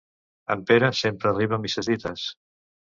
En 0.55 0.63
Pere 0.71 0.89
sempre 1.01 1.31
arriba 1.33 1.59
a 1.59 1.63
misses 1.69 1.95
dites. 1.95 2.29